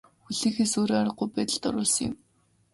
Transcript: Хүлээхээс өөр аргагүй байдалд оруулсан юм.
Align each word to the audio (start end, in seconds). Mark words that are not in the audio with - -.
Хүлээхээс 0.23 0.73
өөр 0.79 0.91
аргагүй 0.99 1.27
байдалд 1.35 1.63
оруулсан 1.69 2.03
юм. 2.09 2.13